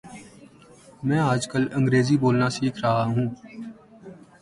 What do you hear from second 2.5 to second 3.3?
سیکھ رہا ہوں